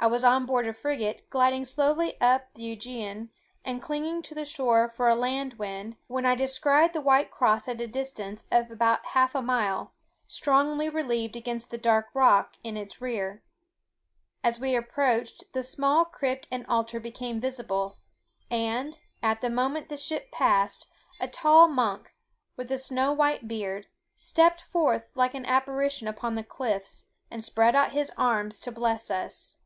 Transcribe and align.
I 0.00 0.08
was 0.08 0.24
on 0.24 0.44
board 0.44 0.66
a 0.66 0.74
frigate, 0.74 1.30
gliding 1.30 1.64
slowly 1.64 2.20
up 2.20 2.52
the 2.54 2.76
Ægean, 2.76 3.28
and 3.64 3.80
clinging 3.80 4.22
to 4.22 4.34
the 4.34 4.44
shore 4.44 4.88
for 4.88 5.08
a 5.08 5.14
land 5.14 5.54
wind, 5.54 5.94
when 6.08 6.26
I 6.26 6.34
descried 6.34 6.92
the 6.92 7.00
white 7.00 7.30
cross 7.30 7.68
at 7.68 7.80
a 7.80 7.86
distance 7.86 8.48
of 8.50 8.72
about 8.72 9.06
half 9.06 9.36
a 9.36 9.40
mile, 9.40 9.92
strongly 10.26 10.88
relieved 10.88 11.36
against 11.36 11.70
the 11.70 11.78
dark 11.78 12.08
rock 12.12 12.54
in 12.64 12.76
its 12.76 13.00
rear. 13.00 13.44
As 14.42 14.58
we 14.58 14.74
approached, 14.74 15.44
the 15.52 15.62
small 15.62 16.04
crypt 16.04 16.48
and 16.50 16.66
altar 16.66 16.98
became 16.98 17.40
visible; 17.40 17.98
and, 18.50 18.98
at 19.22 19.42
the 19.42 19.48
moment 19.48 19.90
the 19.90 19.96
ship 19.96 20.32
passed, 20.32 20.88
a 21.20 21.28
tall 21.28 21.68
monk, 21.68 22.12
with 22.56 22.68
a 22.72 22.78
snow 22.78 23.12
white 23.12 23.46
beard, 23.46 23.86
stepped 24.16 24.60
forth 24.62 25.12
like 25.14 25.34
an 25.34 25.46
apparition 25.46 26.08
upon 26.08 26.34
the 26.34 26.42
cliffs, 26.44 27.06
and 27.30 27.44
spread 27.44 27.76
out 27.76 27.92
his 27.92 28.10
arms 28.18 28.58
to 28.58 28.72
bless 28.72 29.08
us. 29.08 29.60